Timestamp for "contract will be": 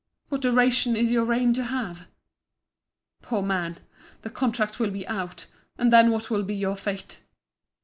4.31-5.05